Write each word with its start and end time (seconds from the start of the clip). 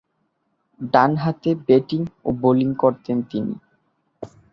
ডানহাতে 0.93 1.49
ব্যাটিং 1.67 2.01
ও 2.25 2.29
বোলিং 2.41 2.69
করতেন 2.73 3.17
তিনি। 3.29 3.53